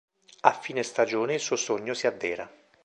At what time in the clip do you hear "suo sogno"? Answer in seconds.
1.39-1.93